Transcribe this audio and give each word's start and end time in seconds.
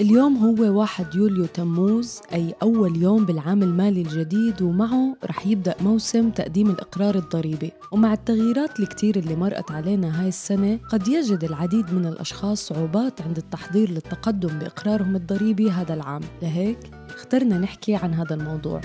اليوم 0.00 0.36
هو 0.36 0.78
1 0.78 1.14
يوليو 1.14 1.46
تموز 1.46 2.20
أي 2.32 2.54
أول 2.62 3.02
يوم 3.02 3.24
بالعام 3.26 3.62
المالي 3.62 4.02
الجديد 4.02 4.62
ومعه 4.62 5.16
رح 5.24 5.46
يبدأ 5.46 5.74
موسم 5.80 6.30
تقديم 6.30 6.70
الإقرار 6.70 7.14
الضريبي. 7.14 7.72
ومع 7.92 8.12
التغييرات 8.12 8.80
الكتير 8.80 9.16
اللي 9.18 9.36
مرقت 9.36 9.70
علينا 9.70 10.20
هاي 10.20 10.28
السنة 10.28 10.78
قد 10.88 11.08
يجد 11.08 11.44
العديد 11.44 11.94
من 11.94 12.06
الأشخاص 12.06 12.68
صعوبات 12.68 13.22
عند 13.22 13.36
التحضير 13.36 13.90
للتقدم 13.90 14.58
بإقرارهم 14.58 15.16
الضريبي 15.16 15.70
هذا 15.70 15.94
العام. 15.94 16.22
لهيك 16.42 16.78
اخترنا 17.08 17.58
نحكي 17.58 17.94
عن 17.94 18.14
هذا 18.14 18.34
الموضوع. 18.34 18.80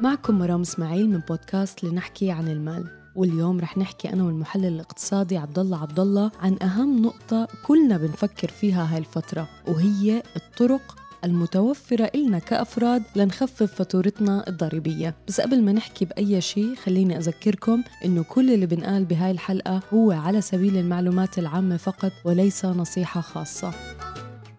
معكم 0.00 0.38
مرام 0.38 0.60
إسماعيل 0.60 1.10
من 1.10 1.20
بودكاست 1.28 1.84
لنحكي 1.84 2.30
عن 2.30 2.48
المال. 2.48 3.03
واليوم 3.16 3.60
رح 3.60 3.78
نحكي 3.78 4.12
أنا 4.12 4.24
والمحلل 4.24 4.66
الاقتصادي 4.66 5.36
عبد 5.36 5.58
الله 5.58 5.82
عبد 5.82 6.00
الله 6.00 6.30
عن 6.40 6.56
أهم 6.62 7.02
نقطة 7.02 7.48
كلنا 7.66 7.96
بنفكر 7.96 8.48
فيها 8.48 8.92
هاي 8.94 8.98
الفترة 8.98 9.48
وهي 9.68 10.22
الطرق 10.36 10.96
المتوفرة 11.24 12.10
إلنا 12.14 12.38
كأفراد 12.38 13.02
لنخفف 13.16 13.74
فاتورتنا 13.74 14.48
الضريبية. 14.48 15.14
بس 15.28 15.40
قبل 15.40 15.62
ما 15.62 15.72
نحكي 15.72 16.04
بأي 16.04 16.40
شيء 16.40 16.74
خليني 16.74 17.18
أذكركم 17.18 17.82
إنه 18.04 18.22
كل 18.22 18.50
اللي 18.54 18.66
بنقال 18.66 19.04
بهاي 19.04 19.30
الحلقة 19.30 19.80
هو 19.94 20.12
على 20.12 20.40
سبيل 20.40 20.76
المعلومات 20.76 21.38
العامة 21.38 21.76
فقط 21.76 22.12
وليس 22.24 22.64
نصيحة 22.64 23.20
خاصة. 23.20 23.93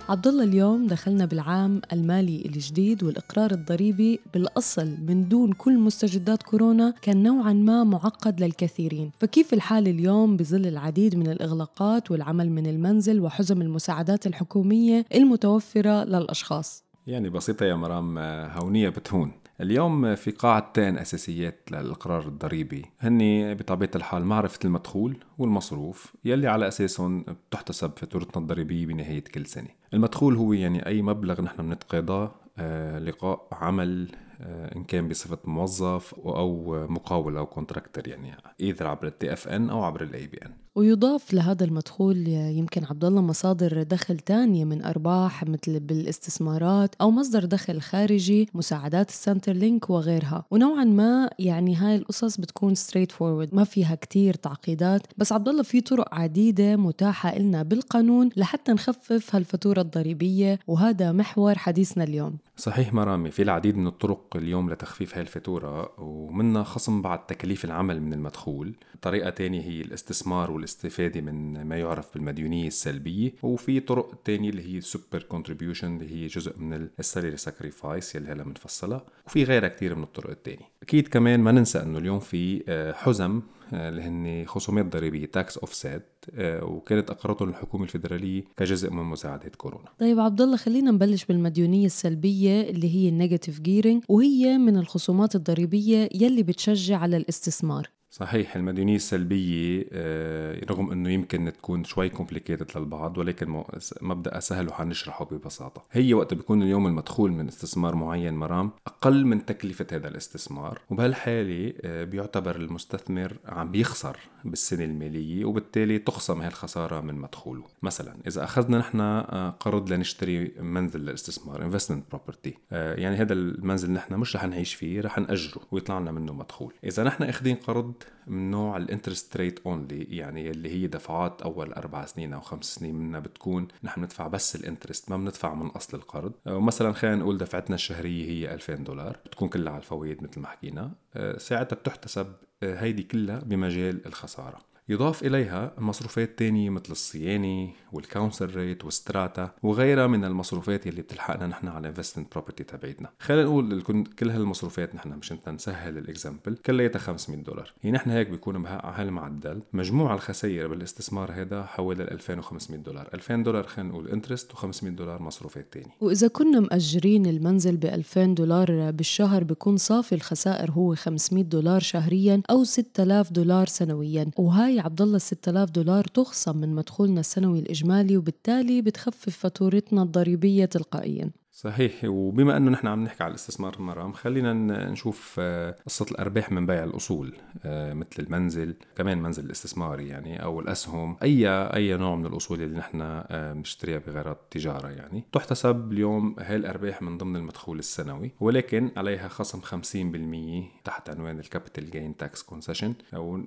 عبد 0.10 0.28
الله 0.28 0.44
اليوم 0.44 0.88
دخلنا 0.88 1.26
بالعام 1.26 1.82
المالي 1.94 2.44
الجديد 2.46 3.04
والإقرار 3.04 3.52
الضريبي 3.52 4.20
بالأصل 4.34 4.98
من 5.08 5.28
دون 5.30 5.54
كل 5.54 5.78
مستجدات 5.78 6.44
كورونا 6.44 6.94
كان 7.02 7.24
نوعا 7.24 7.54
ما 7.54 7.84
معقد 7.84 8.42
للكثيرين، 8.44 9.12
فكيف 9.20 9.54
الحال 9.54 9.88
اليوم 9.88 10.38
بظل 10.38 10.66
العديد 10.68 11.16
من 11.16 11.28
الإغلاقات 11.28 12.12
والعمل 12.12 12.50
من 12.50 12.68
المنزل 12.68 13.20
وحزم 13.20 13.62
المساعدات 13.62 14.28
الحكومية 14.28 15.06
المتوفرة 15.16 16.04
للأشخاص؟ 16.04 16.84
يعني 17.08 17.30
بسيطة 17.30 17.66
يا 17.66 17.76
مرام 17.76 18.18
هونية 18.58 18.90
بتهون 18.90 19.32
اليوم 19.62 20.16
في 20.16 20.32
قاعدتين 20.32 20.98
أساسيات 20.98 21.72
للإقرار 21.72 22.28
الضريبي. 22.28 22.86
هني 23.00 23.56
بطبيعة 23.56 23.92
الحال 23.96 24.26
معرفة 24.26 24.60
المدخول 24.66 25.18
والمصروف 25.38 26.16
يلي 26.26 26.48
على 26.48 26.68
أساسهم 26.68 27.26
بتحتسب 27.50 27.92
فاتورتنا 27.98 28.42
الضريبية 28.42 28.86
بنهاية 28.86 29.24
كل 29.24 29.46
سنة. 29.46 29.68
المدخول 29.94 30.36
هو 30.36 30.54
يعني 30.54 30.86
أي 30.86 31.02
مبلغ 31.02 31.42
نحن 31.42 31.64
بنتقاضاه 31.64 32.32
آه، 32.58 33.00
لقاء 33.00 33.48
عمل 33.52 34.08
إن 34.42 34.84
كان 34.84 35.08
بصفة 35.08 35.38
موظف 35.46 36.14
أو 36.14 36.76
مقاول 36.90 37.38
أو 37.38 37.46
contractor 37.46 38.08
يعني 38.08 38.38
either 38.62 38.88
عبر 38.88 39.08
ال 39.08 39.34
TFN 39.34 39.70
أو 39.70 39.84
عبر 39.84 40.04
ال 40.04 40.28
ABN 40.28 40.52
ويضاف 40.76 41.34
لهذا 41.34 41.66
المدخول 41.66 42.28
يمكن 42.28 42.86
عبد 42.86 43.06
الله 43.06 43.22
مصادر 43.22 43.84
دخل 43.84 44.20
تانية 44.20 44.66
من 44.66 44.84
أرباح 44.84 45.44
مثل 45.44 45.80
بالاستثمارات 45.80 46.96
أو 47.02 47.12
مصدر 47.12 47.46
دخل 47.46 47.82
خارجي 47.82 48.50
مساعدات 48.54 49.10
ال 49.10 49.54
Centrelink 49.54 49.90
وغيرها. 49.90 50.46
ونوعا 50.52 50.84
ما 50.84 51.30
يعني 51.40 51.76
هاي 51.76 51.96
القصص 51.96 52.38
بتكون 52.38 52.76
straightforward 52.76 53.56
ما 53.56 53.64
فيها 53.64 53.96
كتير 53.96 54.34
تعقيدات. 54.34 55.02
بس 55.18 55.32
عبد 55.32 55.50
الله 55.50 55.64
في 55.64 55.82
طرق 55.82 56.16
عديدة 56.16 56.76
متاحة 56.76 57.38
لنا 57.38 57.64
بالقانون 57.64 58.30
لحتى 58.38 58.72
نخفف 58.72 59.36
هالفاتورة 59.36 59.82
الضريبية 59.82 60.60
وهذا 60.68 61.12
محور 61.12 61.58
حديثنا 61.58 62.04
اليوم. 62.04 62.38
صحيح 62.58 62.94
مرامي 62.94 63.32
في 63.32 63.42
العديد 63.42 63.78
من 63.78 63.88
الطرق 63.88 64.36
اليوم 64.36 64.70
لتخفيف 64.70 65.14
هاي 65.14 65.22
الفاتورة 65.22 66.02
ومنها 66.02 66.64
خصم 66.64 67.02
بعض 67.02 67.20
تكاليف 67.28 67.66
العمل 67.66 68.02
من 68.02 68.14
المدخول. 68.14 68.76
طريقة 69.02 69.30
تانية 69.30 69.62
هي 69.62 69.82
الاستثمار 69.82 70.52
والاستفادة 70.52 71.22
من 71.22 71.64
ما 71.64 71.78
يعرف 71.78 72.14
بالمديونية 72.14 72.68
السلبية 72.68 73.32
وفي 73.44 73.80
طرق 73.80 74.22
تانية 74.26 74.50
اللي 74.50 74.76
هي 74.76 74.82
super 74.82 75.24
contribution 75.24 75.96
اللي 75.96 76.12
هي 76.12 76.28
جزء 76.28 76.60
من 76.60 76.88
ال 77.00 77.05
salary 77.05 77.38
sacrifice 77.38 78.16
يلي 78.16 78.32
هلا 78.32 78.44
بنفصلها 78.44 79.06
وفي 79.28 79.44
غيرها 79.44 79.70
كتير 79.70 79.96
من 79.96 80.04
الطرق 80.04 80.30
التانية. 80.30 80.70
أكيد 80.84 81.08
كمان 81.08 81.40
ما 81.40 81.52
ننسى 81.52 81.82
أنه 81.82 81.98
اليوم 81.98 82.20
في 82.20 82.64
آه، 82.68 82.94
حزم 82.94 83.42
اللي 83.74 84.02
هن 84.02 84.46
خصومات 84.48 84.86
ضريبية 84.86 85.26
tax 85.26 85.58
offset 85.58 86.06
وكانت 86.40 87.10
اقرتهم 87.10 87.50
الحكومة 87.50 87.84
الفدراليه 87.84 88.44
كجزء 88.58 88.90
من 88.92 89.04
مساعدات 89.04 89.56
كورونا. 89.56 89.86
طيب 90.00 90.20
عبد 90.20 90.42
الله 90.42 90.58
خلينا 90.58 90.92
نبلش 90.92 91.26
بالمديونية 91.26 91.86
السلبية 91.86 92.62
اللي 92.62 92.96
هي 92.96 93.10
ال 93.10 93.15
negative 93.15 93.60
gearing 93.60 94.04
وهي 94.10 94.58
من 94.58 94.78
الخصومات 94.78 95.36
الضريبية 95.36 96.10
يلي 96.16 96.44
بتشجع 96.44 96.98
على 96.98 97.18
الاستثمار. 97.18 97.90
صحيح 98.16 98.56
المديونية 98.56 98.96
السلبية 98.96 99.86
آه، 99.92 100.66
رغم 100.70 100.92
إنه 100.92 101.10
يمكن 101.10 101.54
تكون 101.54 101.84
شوي 101.84 102.10
complicated 102.10 102.78
للبعض 102.78 103.18
ولكن 103.18 103.64
مبدأ 104.02 104.40
سهل 104.40 104.68
وحنشرحه 104.68 105.26
ببساطة. 105.26 105.84
هي 105.92 106.14
وقت 106.14 106.34
بيكون 106.34 106.62
اليوم 106.62 106.88
المدخول 106.88 107.32
من 107.32 107.48
استثمار 107.48 107.96
معين 107.96 108.34
مرام 108.34 108.72
أقل 108.88 109.26
من 109.26 109.46
تكلفة 109.46 109.88
هذا 109.92 110.08
الاستثمار 110.08 110.82
وبهالحالة 110.90 111.74
آه، 111.82 112.04
بيعتبر 112.04 112.56
المستثمر 112.56 113.34
عم 113.46 113.72
بيخسر 113.72 114.18
بالسنة 114.46 114.84
المالية 114.84 115.46
وبالتالي 115.46 116.00
تخصم 116.00 116.40
هاي 116.40 116.48
الخسارة 116.48 117.02
من 117.02 117.16
مدخوله. 117.16 117.64
مثلا 117.82 118.16
إذا 118.28 118.44
أخذنا 118.44 118.78
نحن 118.78 119.00
آه، 119.00 119.50
قرض 119.50 119.94
لنشتري 119.94 120.52
منزل 120.60 121.00
للاستثمار 121.00 121.72
investment 121.72 122.16
property 122.16 122.52
يعني 122.72 123.16
هذا 123.16 123.34
المنزل 123.34 123.92
نحن 123.92 124.14
مش 124.14 124.36
رح 124.36 124.46
نعيش 124.46 124.74
فيه 124.74 125.02
رح 125.02 125.18
نأجره 125.18 125.62
ويطلع 125.72 126.00
لنا 126.00 126.12
منه 126.12 126.34
مدخول. 126.34 126.74
إذا 126.84 127.04
نحن 127.04 127.24
أخذين 127.24 127.56
قرض 127.56 127.94
من 128.28 128.52
نوع 128.52 128.78
ال 128.78 128.84
interest 128.84 129.38
rate 129.38 129.60
only 129.66 130.04
يعني 130.04 130.50
اللي 130.50 130.70
هي 130.70 130.88
دفعات 130.88 131.42
أول 131.42 131.74
أربع 131.74 132.06
سنين 132.06 132.34
أو 132.34 132.42
خمس 132.42 132.76
سنين 132.76 132.96
منها 132.96 133.20
بتكون 133.20 133.68
نحن 133.84 134.02
ندفع 134.04 134.28
بس 134.28 134.56
ال 134.56 134.62
interest 134.62 135.10
ما 135.10 135.18
بندفع 135.18 135.54
من 135.54 135.68
أصل 135.68 135.98
القرض. 135.98 136.32
ومثلا 136.46 136.94
خلينا 136.94 137.16
نقول 137.16 137.38
دفعتنا 137.38 137.76
الشهرية 137.76 138.26
هي 138.30 138.54
2000 138.54 138.76
دولار 138.76 139.18
بتكون 139.26 139.50
كلها 139.50 139.74
على 139.74 139.82
الفوائد 139.82 140.24
مثل 140.24 140.40
ما 140.40 140.48
حكينا. 140.48 140.92
آه، 141.16 141.38
ساعتها 141.38 141.76
بتحتسب 141.76 142.28
آه، 142.28 142.45
هيدي 142.64 143.04
كلها 143.04 143.40
بمجال 143.40 144.06
الخسارة. 144.08 144.75
يضاف 144.90 145.24
إليها 145.24 145.74
مصروفات 145.78 146.40
تانية 146.40 146.70
مثل 146.70 146.92
الصيانة 146.92 147.70
وال 147.94 148.07
council 148.07 148.56
rate 148.56 148.86
وال 148.86 149.02
strata 149.02 149.52
وغيرها 149.64 150.08
من 150.08 150.26
المصروفات 150.26 150.88
اللي 150.88 151.02
بتلحقنا 151.02 151.48
نحن 151.48 151.68
على 151.68 151.80
ال 151.80 151.84
investment 151.84 152.32
property 152.32 152.64
تبعيتنا. 152.64 153.10
خلينا 153.20 153.44
نقول 153.44 154.06
كل 154.20 154.30
هالمصروفات 154.30 154.96
نحن 154.96 155.10
مشان 155.10 155.38
نسهل 155.48 155.98
ال 155.98 156.05
example 156.05 156.58
كلياتها 156.66 157.00
500 157.00 157.44
دولار. 157.44 157.74
هي 157.82 157.92
نحن 157.92 158.10
هيك 158.10 158.30
بيكون 158.30 158.64
بهالمعدل 158.64 159.62
مجموع 159.74 160.14
الخسائر 160.14 160.68
بالإستثمار 160.68 161.32
هذا 161.32 161.64
حوالي 161.64 162.04
2500 162.04 162.82
دولار. 162.82 163.10
2000 163.14 163.36
دولار 163.36 163.64
خلينا 163.68 163.92
نقول 163.92 164.08
interest 164.08 164.52
و500 164.52 164.84
دولار 164.84 165.22
مصروفات 165.22 165.74
تانية 165.74 165.96
وإذا 166.02 166.28
كنا 166.28 166.60
مأجرين 166.60 167.26
المنزل 167.26 167.78
ب 167.78 167.86
2000 167.86 168.26
دولار 168.26 168.92
بالشهر 168.92 169.44
بيكون 169.44 169.78
صافي 169.78 170.16
الخسائر 170.16 170.72
هو 170.72 170.96
500 170.96 171.44
دولار 171.44 171.80
شهريا 171.80 172.42
أو 172.50 172.64
6000 172.64 173.32
دولار 173.32 173.68
سنويا. 173.68 174.32
وهاي 174.38 174.75
هاي 174.76 174.80
عبد 174.80 175.02
الله 175.02 175.18
6000 175.18 175.70
دولار 175.70 176.04
تخصم 176.04 176.58
من 176.58 176.76
مدخولنا 176.76 177.20
السنوي 177.20 177.60
الإجمالي 177.60 178.18
وبالتالي 178.18 178.82
بتخفف 178.82 179.38
فاتورتنا 179.38 180.04
الضريبية 180.04 180.66
تلقائيا. 180.66 181.32
صحيح. 181.56 182.04
وبما 182.06 182.58
أنه 182.58 182.72
نحن 182.72 182.88
عم 182.88 183.04
نحكي 183.04 183.24
على 183.24 183.30
الاستثمار 183.30 183.82
مرام 183.82 184.14
خلينا 184.14 184.54
نشوف 184.90 185.36
آه، 185.40 185.76
قصة 185.86 186.06
الأرباح 186.12 186.52
من 186.52 186.66
بيع 186.66 186.84
الأصول 186.84 187.36
آه، 187.66 187.94
مثل 187.94 188.10
المنزل 188.20 188.76
كمان 188.96 189.18
منزل 189.22 189.46
الاستثماري 189.46 190.08
يعني 190.08 190.44
أو 190.44 190.60
الأسهم 190.60 191.18
أي 191.24 191.48
أي 191.50 191.98
نوع 191.98 192.16
من 192.16 192.26
الأصول 192.26 192.62
اللي 192.62 192.78
نحن 192.78 193.02
آه، 193.02 193.54
بنشتريها 193.54 193.98
بغرض 193.98 194.36
التجاره 194.44 194.88
يعني. 194.88 195.24
تحتسب 195.32 195.92
اليوم 195.92 196.36
هاي 196.40 196.56
الارباح 196.56 197.02
من 197.02 197.18
ضمن 197.18 197.36
المدخول 197.36 197.80
السنوي 197.80 198.32
ولكن 198.40 198.92
عليها 198.98 199.28
خصم 199.28 199.62
50% 199.62 200.82
تحت 200.84 201.10
عنوان 201.10 201.40
ال 201.40 201.46
capital 201.46 201.92
gain 201.92 202.18
tax 202.18 202.44
concession 202.44 202.94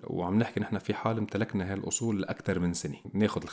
وعم 0.06 0.38
نحكي 0.38 0.60
نحن 0.60 0.78
في 0.78 0.94
حال 0.94 1.18
امتلكنا 1.18 1.68
هاي 1.68 1.74
الاصول 1.74 2.20
لأكثر 2.20 2.58
من 2.58 2.74
سنة. 2.74 2.96
ناخذ 3.12 3.42
ال 3.42 3.48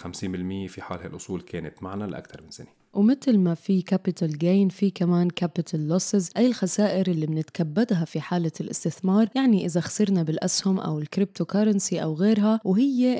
50% 0.67 0.71
في 0.71 0.81
حال 0.81 0.99
هاي 0.99 1.07
الاصول 1.07 1.41
كانت 1.41 1.83
معنا 1.83 2.03
لأكثر 2.03 2.41
من 2.41 2.51
سنة. 2.51 2.84
ومثل 2.95 3.37
ما 3.37 3.53
في 3.53 3.81
capital 3.81 4.37
gain 4.37 4.69
في 4.69 4.89
كمان 4.89 5.29
capital 5.29 5.87
losses 5.87 6.29
أي 6.37 6.47
الخسائر 6.47 7.07
اللي 7.07 7.25
بنتكبدها 7.25 8.05
في 8.05 8.21
حالة 8.21 8.51
الاستثمار 8.61 9.27
يعني 9.35 9.65
إذا 9.65 9.81
خسرنا 9.81 10.23
بالأسهم 10.23 10.79
أو 10.79 10.99
ال 10.99 11.45
cryptocurrency 11.45 12.03
أو 12.03 12.13
غيرها 12.13 12.59
وهي 12.63 13.19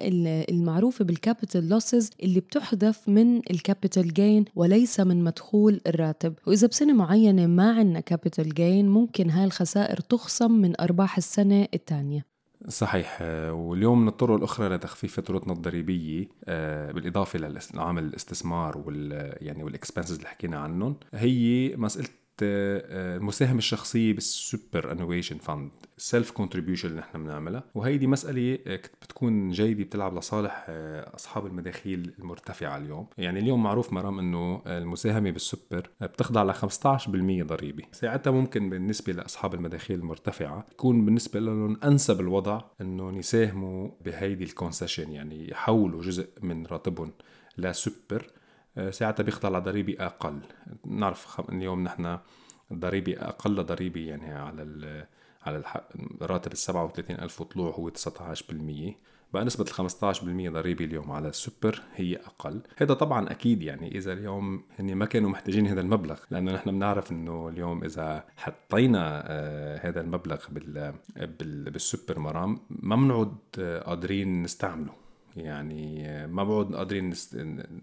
المعروفة 0.49 1.05
بال 1.05 1.20
capital 1.20 1.69
losses 1.69 2.09
اللي 2.23 2.39
بتحذف 2.39 3.09
من 3.09 3.37
ال 3.37 3.47
capital 3.47 4.13
gain 4.13 4.45
وليس 4.55 4.99
من 4.99 5.23
مدخول 5.23 5.81
الراتب. 5.87 6.33
وإذا 6.47 6.67
بسنة 6.67 6.93
معينة 6.93 7.47
ما 7.47 7.71
عندنا 7.71 7.99
capital 7.99 8.53
gain 8.53 8.89
ممكن 8.89 9.29
هاي 9.29 9.45
الخسائر 9.45 9.99
تخصم 9.99 10.51
من 10.51 10.81
أرباح 10.81 11.17
السنة 11.17 11.67
الثانية. 11.73 12.34
صحيح. 12.67 13.17
واليوم 13.51 14.01
من 14.01 14.07
الطرق 14.07 14.35
الأخرى 14.35 14.69
لتخفيف 14.69 15.15
فاتورتنا 15.15 15.53
الضريبية 15.53 16.27
آه، 16.45 16.91
بالإضافة 16.91 17.39
لعمل 17.73 18.03
الاستثمار 18.03 18.77
وال 18.77 19.33
يعني 19.41 19.63
وال 19.63 19.74
expenses 19.74 20.15
اللي 20.15 20.27
حكينا 20.27 20.57
عنهم 20.57 20.95
هي 21.13 21.75
مسألة 21.75 22.07
آه، 22.43 23.17
المساهمة 23.17 23.57
الشخصية 23.57 24.13
بال 24.13 24.91
superannuation 24.91 25.37
fund 25.37 25.71
self 25.97 26.31
contribution 26.31 26.89
اللي 26.89 26.99
نحن 26.99 27.23
بنعملها. 27.23 27.63
وهيدي 27.75 28.07
مسألة 28.07 28.59
آه، 28.67 28.79
بتكون 29.01 29.51
جيدة 29.51 29.83
بتلعب 29.83 30.17
لصالح 30.17 30.65
آه، 30.69 31.15
أصحاب 31.15 31.45
المداخيل 31.45 32.13
المرتفعة 32.19 32.77
اليوم. 32.77 33.07
يعني 33.17 33.39
اليوم 33.39 33.63
معروف 33.63 33.93
مرام 33.93 34.19
أنه 34.19 34.61
المساهمة 34.65 35.31
بالسوبر 35.31 35.89
بتخضع 36.01 36.43
ل 36.43 36.53
15% 36.53 37.43
ضريبة. 37.43 37.83
ساعتها 37.91 38.31
ممكن 38.31 38.69
بالنسبة 38.69 39.13
لأصحاب 39.13 39.53
المداخيل 39.53 39.99
المرتفعة 39.99 40.65
يكون 40.71 41.05
بالنسبة 41.05 41.39
لهم 41.39 41.77
أنسب 41.83 42.21
الوضع 42.21 42.61
أنهم 42.81 43.17
يساهموا 43.17 43.89
بهيدي 44.05 44.43
ال 44.43 44.50
concession 44.50 45.11
يعني 45.11 45.51
يحولوا 45.51 46.01
جزء 46.01 46.29
من 46.41 46.65
راتبهم 46.65 47.11
لسوبر. 47.57 47.95
آه، 48.11 48.44
ساعتها 48.89 49.23
بيخضع 49.23 49.57
لضريبة 49.59 50.05
أقل. 50.05 50.39
نعرف 50.85 51.41
اليوم 51.49 51.83
نحن 51.83 52.17
الضريبة 52.71 53.13
أقل 53.19 53.63
ضريبة 53.63 54.01
يعني 54.01 54.33
على 54.33 55.07
على 55.45 55.63
الراتب 56.21 56.51
ال 56.51 56.57
37 56.57 57.19
ألف 57.19 57.41
وطلوع 57.41 57.71
هو 57.71 57.89
19% 57.89 57.93
بقى 59.33 59.45
نسبة 59.45 59.65
ال 59.79 59.89
15% 59.89 60.53
ضريبة 60.53 60.85
اليوم 60.85 61.11
على 61.11 61.27
السوبر 61.27 61.81
هي 61.95 62.15
أقل. 62.15 62.61
هذا 62.77 62.93
طبعا 62.93 63.31
أكيد 63.31 63.61
يعني 63.63 63.97
إذا 63.97 64.13
اليوم 64.13 64.63
هن 64.79 64.95
ما 64.95 65.05
كانوا 65.05 65.29
محتاجين 65.29 65.67
هذا 65.67 65.81
المبلغ 65.81 66.19
لأنه 66.31 66.51
نحن 66.51 66.71
بنعرف 66.71 67.11
أنه 67.11 67.49
اليوم 67.49 67.83
إذا 67.83 68.25
حطينا 68.37 69.23
آه، 69.27 69.89
هذا 69.89 70.01
المبلغ 70.01 70.39
بال 70.49 71.71
بالسوبر 71.71 72.19
مرام 72.19 72.59
ما 72.69 72.95
بنعود 72.95 73.37
آه، 73.59 73.79
قادرين 73.79 74.43
نستعمله. 74.43 75.04
يعني 75.35 76.07
ما 76.27 76.43
بعد 76.43 76.75
قادرين 76.75 77.13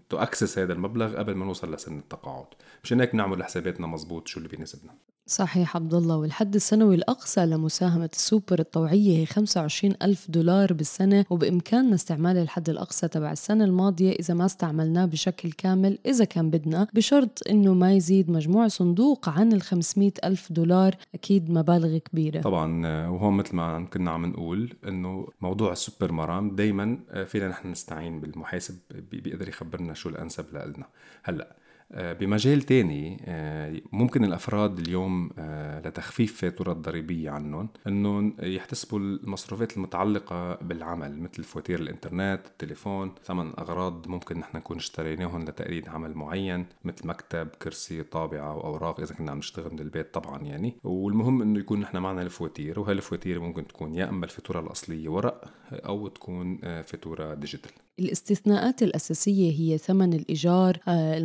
to 0.09 0.17
access 0.17 0.59
هذا 0.59 0.73
المبلغ 0.73 1.17
قبل 1.17 1.35
ما 1.35 1.45
نوصل 1.45 1.73
لسن 1.73 1.97
التقاعد. 1.97 2.47
مشان 2.83 2.99
هيك 2.99 3.15
نعمل 3.15 3.43
حساباتنا 3.43 3.87
مزبوط 3.87 4.27
شو 4.27 4.37
اللي 4.37 4.49
بيناسبنا. 4.49 4.93
صحيح 5.27 5.75
عبد 5.75 5.93
الله 5.93 6.17
والحد 6.17 6.55
السنوي 6.55 6.95
الأقصى 6.95 7.45
لمساهمة 7.45 8.09
السوبر 8.13 8.59
الطوعية 8.59 9.17
هي 9.17 9.25
25 9.25 9.93
ألف 10.01 10.31
دولار 10.31 10.73
بالسنة 10.73 11.25
وبإمكاننا 11.29 11.95
استعمال 11.95 12.37
الحد 12.37 12.69
الأقصى 12.69 13.07
تبع 13.07 13.31
السنة 13.31 13.63
الماضية 13.63 14.11
إذا 14.11 14.33
ما 14.33 14.45
استعملناه 14.45 15.05
بشكل 15.05 15.51
كامل 15.51 15.99
إذا 16.05 16.25
كان 16.25 16.49
بدنا 16.49 16.87
بشرط 16.93 17.39
إنه 17.49 17.73
ما 17.73 17.93
يزيد 17.93 18.31
مجموع 18.31 18.67
صندوق 18.67 19.29
عن 19.29 19.53
ال 19.53 19.61
500 19.61 20.11
ألف 20.23 20.51
دولار 20.51 20.95
أكيد 21.13 21.49
مبالغ 21.51 21.97
كبيرة. 21.97 22.41
طبعا 22.41 22.87
وهون 23.07 23.33
مثل 23.33 23.55
ما 23.55 23.85
كنا 23.93 24.11
عم 24.11 24.25
نقول 24.25 24.73
إنه 24.87 25.27
موضوع 25.41 25.71
السوبر 25.71 26.11
مرام 26.11 26.55
دايما 26.55 26.99
فينا 27.25 27.47
نحن 27.47 27.71
نستعين 27.71 28.19
بالمحاسب 28.19 28.75
بيقدر 29.11 29.49
يخبرنا 29.49 29.93
شو 29.93 30.09
الأنسب 30.09 30.45
لنا 30.53 30.87
هلأ 31.23 31.47
آه، 31.51 31.62
بمجال 31.95 32.61
تاني 32.61 33.17
آه، 33.25 33.81
ممكن 33.91 34.23
الأفراد 34.23 34.79
اليوم 34.79 35.29
آه، 35.39 35.79
لتخفيف 35.87 36.41
فاتورة 36.41 36.73
ضريبية 36.73 37.29
عنهم 37.29 37.69
أنه 37.87 38.33
يحتسبوا 38.39 38.99
المصروفات 38.99 39.77
المتعلقة 39.77 40.55
بالعمل 40.55 41.19
مثل 41.19 41.43
فواتير 41.43 41.79
الإنترنت 41.79 42.41
التليفون 42.45 43.11
ثمن 43.23 43.59
أغراض 43.59 44.07
ممكن 44.07 44.39
نحن 44.39 44.57
نكون 44.57 44.77
اشتريناهم 44.77 45.45
لتأييد 45.45 45.89
عمل 45.89 46.13
معين 46.13 46.65
مثل 46.83 47.07
مكتب 47.07 47.47
كرسي 47.47 48.03
طابعة 48.03 48.55
وأوراق 48.57 48.99
إذا 48.99 49.15
كنا 49.15 49.31
عم 49.31 49.37
نشتغل 49.37 49.73
من 49.73 49.79
البيت 49.79 50.13
طبعا 50.13 50.41
يعني. 50.41 50.75
والمهم 50.83 51.41
أنه 51.41 51.59
يكون 51.59 51.79
نحن 51.79 51.97
معنا 51.97 52.21
الفواتير 52.21 52.79
وهي 52.79 52.91
الفواتير 52.91 53.39
ممكن 53.39 53.67
تكون 53.67 53.95
يا 53.95 54.09
إما 54.09 54.25
الفاتورة 54.25 54.59
الأصلية 54.59 55.09
ورق 55.09 55.51
أو 55.71 56.07
تكون 56.07 56.57
فاتورة 56.83 57.33
digital. 57.33 57.71
الاستثناءات 57.99 58.83
الأساسية 58.83 59.51
هي 59.51 59.77
ثمن 59.77 60.13
الإيجار 60.13 60.77
آه، 60.87 61.17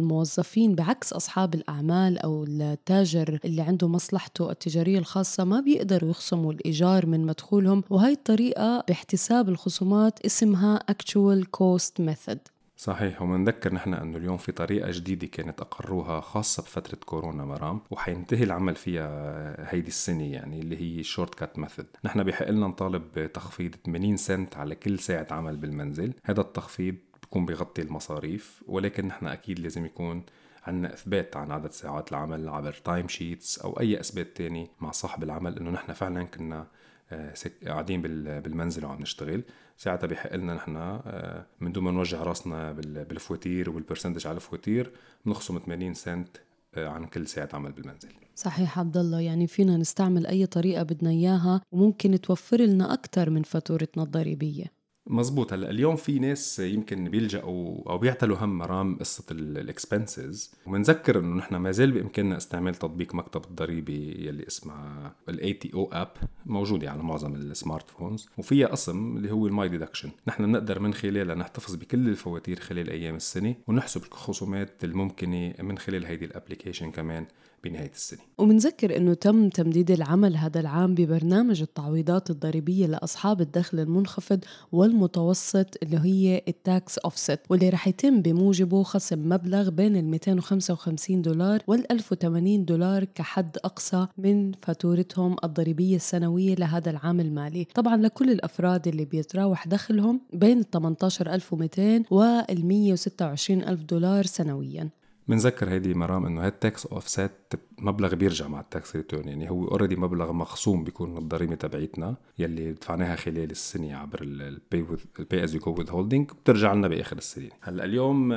الموظفين 0.58 0.74
بعكس 0.74 1.12
أصحاب 1.12 1.54
الأعمال 1.54 2.18
أو 2.18 2.44
التاجر 2.44 3.38
اللي 3.44 3.62
عنده 3.62 3.88
مصلحته 3.88 4.50
التجارية 4.50 4.98
الخاصة 4.98 5.44
ما 5.44 5.60
بيقدروا 5.60 6.10
يخصموا 6.10 6.52
الإيجار 6.52 7.06
من 7.06 7.26
مدخولهم 7.26 7.84
وهي 7.90 8.12
الطريقة 8.12 8.84
باحتساب 8.88 9.48
الخصومات 9.48 10.20
اسمها 10.20 10.80
Actual 10.90 11.44
Cost 11.44 12.02
Method. 12.02 12.38
صحيح 12.76 13.22
ومنذكر 13.22 13.74
نحن 13.74 13.94
أنه 13.94 14.16
اليوم 14.16 14.36
في 14.36 14.52
طريقة 14.52 14.90
جديدة 14.90 15.26
كانت 15.26 15.60
أقروها 15.60 16.20
خاصة 16.20 16.62
بفترة 16.62 16.98
كورونا 17.04 17.44
مرام 17.44 17.80
وحينتهي 17.90 18.44
العمل 18.44 18.74
فيها 18.74 19.74
هيدي 19.74 19.88
السنة 19.88 20.32
يعني 20.32 20.60
اللي 20.60 20.76
هي 20.76 21.02
shortcut 21.02 21.58
method، 21.58 21.86
نحن 22.04 22.22
بحق 22.22 22.50
لنا 22.50 22.66
نطالب 22.66 23.02
بتخفيض 23.16 23.74
80 23.86 24.16
سنت 24.16 24.56
على 24.56 24.74
كل 24.74 24.98
ساعة 24.98 25.26
عمل 25.30 25.56
بالمنزل، 25.56 26.12
هذا 26.24 26.40
التخفيض 26.40 26.94
بيكون 27.28 27.46
بيغطي 27.46 27.82
المصاريف 27.82 28.62
ولكن 28.66 29.06
نحن 29.06 29.26
أكيد 29.26 29.58
لازم 29.58 29.84
يكون 29.86 30.22
عندنا 30.66 30.94
إثبات 30.94 31.36
عن 31.36 31.50
عدد 31.50 31.72
ساعات 31.72 32.10
العمل 32.10 32.48
عبر 32.48 32.72
timesheets 32.72 33.58
أو 33.58 33.80
أي 33.80 34.00
إثبات 34.00 34.36
تاني 34.36 34.70
مع 34.80 34.90
صاحب 34.90 35.22
العمل 35.22 35.58
إنه 35.58 35.70
نحن 35.70 35.92
فعلا 35.92 36.24
كنا 36.24 36.66
آه، 37.12 37.34
قاعدين 37.66 38.02
بالمنزل 38.02 38.84
وعم 38.84 39.00
نشتغل. 39.00 39.42
ساعتها 39.76 40.06
بحق 40.06 40.36
لنا 40.36 40.54
نحن 40.54 40.76
آه، 40.76 41.46
من 41.60 41.72
دون 41.72 41.84
ما 41.84 41.90
نوجع 41.90 42.22
راسنا 42.22 42.72
بالفواتير 42.72 43.70
وال 43.70 43.80
percentage 43.80 44.26
على 44.26 44.36
الفواتير 44.36 44.92
بنخصم 45.26 45.58
80 45.58 45.94
سنت 45.94 46.36
آه، 46.74 46.88
عن 46.88 47.06
كل 47.06 47.26
ساعة 47.26 47.48
عمل 47.52 47.72
بالمنزل. 47.72 48.08
صحيح 48.34 48.78
عبد 48.78 48.96
الله 48.96 49.20
يعني 49.20 49.46
فينا 49.46 49.76
نستعمل 49.76 50.26
أي 50.26 50.46
طريقة 50.46 50.82
بدنا 50.82 51.10
إياها 51.10 51.60
وممكن 51.72 52.20
توفر 52.20 52.60
لنا 52.60 52.92
أكثر 52.92 53.30
من 53.30 53.42
فاتورتنا 53.42 54.02
الضريبية 54.02 54.77
مزبوط 55.08 55.52
هلأ 55.52 55.70
اليوم 55.70 55.96
في 55.96 56.18
ناس 56.18 56.58
يمكن 56.58 57.08
بيلجأوا 57.08 57.90
أو 57.90 57.98
بيعتلوا 57.98 58.36
هم 58.36 58.58
مرام 58.58 58.98
قصة 58.98 59.24
ال 59.30 59.44
expenses 59.44 60.54
وبنذكر 60.66 61.18
إنه 61.18 61.36
نحن 61.36 61.56
ما 61.56 61.70
زال 61.70 61.92
بإمكاننا 61.92 62.36
استعمال 62.36 62.74
تطبيق 62.74 63.14
مكتب 63.14 63.44
الضريبة 63.44 64.14
يلي 64.18 64.46
اسمها 64.46 65.14
ال 65.28 65.52
ATO 65.52 65.70
app 65.74 66.08
موجودة 66.46 66.90
على 66.90 67.02
معظم 67.02 67.34
ال 67.34 67.90
smartphones 67.90 68.28
وفيها 68.38 68.66
قسم 68.66 69.16
اللي 69.16 69.32
هو 69.32 69.46
ال 69.46 69.54
my 69.54 69.68
deduction 69.68 70.10
نحن 70.28 70.46
بنقدر 70.46 70.78
من 70.78 70.94
خلالها 70.94 71.34
نحتفظ 71.34 71.74
بكل 71.74 72.08
الفواتير 72.08 72.60
خلال 72.60 72.90
أيام 72.90 73.14
السنة 73.16 73.54
ونحسب 73.66 74.02
الخصومات 74.02 74.84
الممكنة 74.84 75.54
من 75.60 75.78
خلال 75.78 76.06
هيدي 76.06 76.24
ال 76.24 76.30
application 76.30 76.90
كمان. 76.90 77.26
بنهاية 77.64 77.90
السنة. 77.90 78.18
ومنذكر 78.38 78.96
أنه 78.96 79.14
تم 79.14 79.48
تمديد 79.48 79.90
العمل 79.90 80.36
هذا 80.36 80.60
العام 80.60 80.94
ببرنامج 80.94 81.62
التعويضات 81.62 82.30
الضريبية 82.30 82.86
لأصحاب 82.86 83.40
الدخل 83.40 83.80
المنخفض 83.80 84.44
والمتوسط 84.72 85.76
اللي 85.82 85.98
هي 85.98 86.42
ال 86.48 86.61
tax 86.61 86.98
offset 86.98 87.40
واللي 87.50 87.68
رح 87.68 87.88
يتم 87.88 88.22
بموجبه 88.22 88.82
خصم 88.82 89.28
مبلغ 89.28 89.70
بين 89.70 89.96
ال 89.96 90.04
255 90.04 91.22
دولار 91.22 91.62
وال 91.66 91.92
1080 91.92 92.64
دولار 92.64 93.04
كحد 93.04 93.56
أقصى 93.64 94.06
من 94.18 94.52
فاتورتهم 94.52 95.36
الضريبية 95.44 95.96
السنوية 95.96 96.54
لهذا 96.54 96.90
العام 96.90 97.20
المالي. 97.20 97.64
طبعا 97.74 97.96
لكل 97.96 98.30
الأفراد 98.30 98.88
اللي 98.88 99.04
بيتراوح 99.04 99.68
دخلهم 99.68 100.20
بين 100.32 100.58
ال 100.58 100.70
18200 100.70 102.04
وال 102.10 102.44
126000 102.50 103.82
دولار 103.82 104.26
سنويا. 104.26 104.88
بنذكر 105.28 105.70
هيدي 105.70 105.94
مرام 105.94 106.26
إنه 106.26 106.46
هاد 106.46 106.52
tax 106.52 106.86
offset 106.86 107.32
مبلغ 107.78 108.14
بيرجع 108.14 108.48
مع 108.48 108.60
ال 108.60 108.69
tax 108.69 108.96
return 108.96 109.28
يعني 109.28 109.50
هو 109.50 109.68
already 109.68 109.96
مبلغ 109.96 110.32
مخصوم 110.32 110.84
بيكون 110.84 111.10
من 111.10 111.18
الضريبه 111.18 111.54
تبعيتنا 111.54 112.16
يلي 112.38 112.72
دفعناها 112.72 113.16
خلال 113.16 113.50
السنة 113.50 113.96
عبر 113.96 114.22
ال 114.22 114.38
pay 114.38 114.86
ال 115.18 115.44
pay 115.44 115.54
as 115.54 115.60
you 115.60 115.74
go 115.74 115.90
withholding 115.90 116.30
بترجع 116.30 116.72
لنا 116.72 116.88
بآخر 116.88 117.16
السنة. 117.16 117.48
هلأ 117.60 117.84
اليوم 117.84 118.32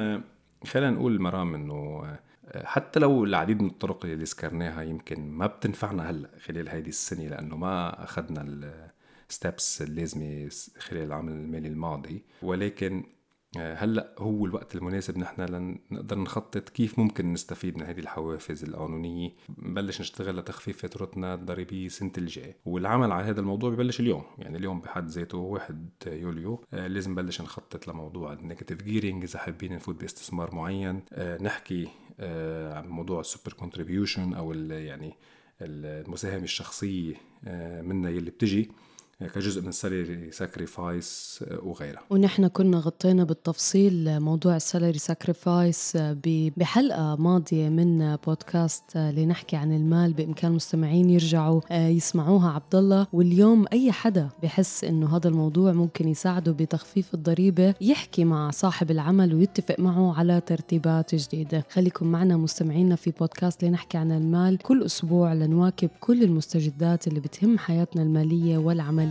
خلينا 0.66 0.92
نقول 0.92 1.22
مرام 1.22 1.56
إنه 1.56 2.04
حتى 2.56 3.00
لو 3.00 3.24
العديد 3.24 3.62
من 3.62 3.70
الطرق 3.70 4.06
اللي 4.06 4.24
ذكرناها 4.24 4.82
يمكن 4.82 5.32
ما 5.32 5.48
بتنفعنا 5.48 6.10
هلأ 6.10 6.30
خلال 6.46 6.70
هيدي 6.70 6.90
السنة 6.90 7.28
لأنه 7.28 7.58
ما 7.58 8.04
أخذنا 8.04 8.42
ال 9.30 9.38
steps 9.38 9.82
اللازمة 9.82 10.50
خلال 10.80 11.04
العام 11.04 11.28
المالي 11.28 11.68
الماضي. 11.68 12.24
ولكن 12.42 13.04
آه، 13.04 13.21
هلأ 13.58 14.16
هو 14.18 14.46
الوقت 14.46 14.76
المناسب 14.76 15.18
نحن 15.18 15.42
لنقدر 15.42 16.20
نخطط 16.20 16.70
كيف 16.70 17.00
ممكن 17.00 17.34
نستفيد 17.34 17.78
من 17.78 17.84
هذه 17.84 18.00
الحوافز 18.00 18.64
القانونية. 18.64 19.32
نبلش 19.58 20.02
نشتغل 20.02 20.38
لتخفيف 20.38 20.78
فاتورتنا 20.78 21.34
الضريبية 21.34 21.86
السنة 21.86 22.12
الجايه 22.18 22.58
والعمل 22.66 23.12
على 23.12 23.24
هذا 23.24 23.40
الموضوع 23.40 23.70
ببلش 23.70 24.00
اليوم 24.00 24.24
يعني 24.38 24.58
اليوم 24.58 24.82
بحد 24.82 25.08
ذاته 25.08 25.38
1 25.38 25.90
يوليو. 26.08 26.64
آه، 26.74 26.88
لازم 26.88 27.12
نبلش 27.12 27.42
نخطط 27.42 27.88
لموضوع 27.88 28.34
ال 28.34 28.39
negative 28.39 28.84
gearing 28.84 29.24
إذا 29.24 29.40
حابين 29.40 29.74
نفوت 29.74 30.02
باستثمار 30.02 30.56
معين. 30.56 31.02
آه، 31.14 31.42
نحكي 31.42 31.88
عن 32.74 32.88
موضوع 32.88 33.20
ال 33.20 33.25
super 33.25 33.54
contribution 33.54 34.34
أو 34.34 34.54
يعني 34.54 35.14
المساهمة 35.62 36.44
الشخصية 36.44 37.16
منا 37.82 38.10
يلي 38.10 38.32
بتجي. 38.32 38.72
كجزء 39.28 39.62
من 39.62 39.72
salary 39.72 40.32
sacrifice 40.32 41.44
وغيرها. 41.64 42.02
ونحن 42.10 42.48
كنا 42.48 42.78
غطينا 42.80 43.24
بالتفصيل 43.24 44.20
موضوع 44.20 44.56
ال 44.56 44.62
salary 44.62 44.98
sacrifice 44.98 45.98
بحلقة 46.58 47.16
ماضية 47.16 47.70
من 47.70 48.16
بودكاست 48.16 48.98
لنحكي 48.98 49.56
عن 49.56 49.74
المال 49.76 50.14
بإمكان 50.14 50.52
المستمعين 50.52 51.10
يرجعوا 51.10 51.62
آه، 51.72 51.88
يسمعوها. 51.88 52.52
عبد 52.52 52.76
الله 52.76 53.08
واليوم 53.14 53.66
أي 53.74 53.92
حدا 53.92 54.30
بحس 54.44 54.84
إنه 54.84 55.18
هذا 55.18 55.28
الموضوع 55.28 55.72
ممكن 55.72 56.08
يساعده 56.08 56.52
بتخفيف 56.52 57.14
الضريبة 57.14 57.76
يحكي 57.82 58.26
مع 58.26 58.52
صاحب 58.52 58.92
العمل 58.92 59.36
ويتفق 59.36 59.80
معه 59.80 60.18
على 60.18 60.42
ترتيبات 60.42 61.16
جديدة. 61.16 61.66
خليكم 61.72 62.08
معنا 62.08 62.38
مستمعينا 62.38 62.96
في 62.96 63.12
بودكاست 63.12 63.64
لنحكي 63.64 63.98
عن 63.98 64.12
المال. 64.12 64.58
كل 64.58 64.84
أسبوع 64.84 65.34
لنواكب 65.34 65.90
كل 66.00 66.24
المستجدات 66.24 67.08
اللي 67.08 67.20
بتهم 67.20 67.58
حياتنا 67.58 68.02
المالية 68.04 68.58
والعملية. 68.58 69.11